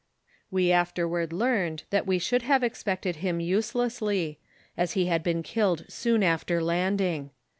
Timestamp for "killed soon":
5.43-6.23